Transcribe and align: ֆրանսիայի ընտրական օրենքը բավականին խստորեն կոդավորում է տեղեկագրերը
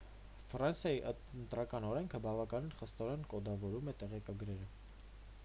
ֆրանսիայի 0.51 1.01
ընտրական 1.09 1.85
օրենքը 1.91 2.21
բավականին 2.25 2.73
խստորեն 2.81 3.29
կոդավորում 3.35 3.93
է 3.95 3.97
տեղեկագրերը 4.03 4.73